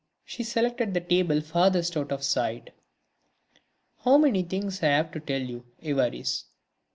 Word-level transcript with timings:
She 0.25 0.41
selected 0.43 0.95
the 0.95 0.99
table 0.99 1.41
furthest 1.41 1.95
out 1.95 2.11
of 2.11 2.23
sight. 2.23 2.71
"How 4.03 4.17
many 4.17 4.41
things 4.41 4.81
I 4.81 4.87
have 4.87 5.11
to 5.11 5.19
tell 5.19 5.43
you, 5.43 5.63
Évariste. 5.83 6.45